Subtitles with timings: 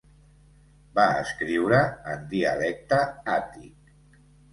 [0.99, 1.81] Va escriure
[2.13, 2.99] en dialecte
[3.35, 3.93] àtic.